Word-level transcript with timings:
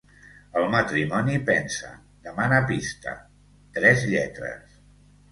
El 0.59 0.63
matrimoni 0.75 1.35
pensa, 1.49 1.89
demana 2.27 2.61
pista: 2.71 3.13
«Tres 3.77 4.07
lletres». 4.15 4.81